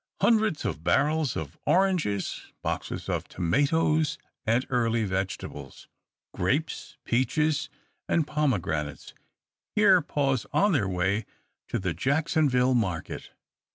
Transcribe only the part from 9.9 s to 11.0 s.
pause on their